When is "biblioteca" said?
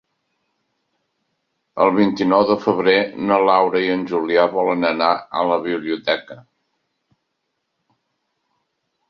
5.69-6.41